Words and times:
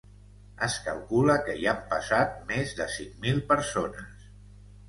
Es 0.67 0.77
calcula 0.85 1.35
que 1.49 1.57
hi 1.59 1.69
han 1.73 1.83
passat 1.93 2.39
més 2.53 2.73
de 2.81 2.91
cinc 2.97 3.23
mil 3.27 3.47
persones. 3.53 4.29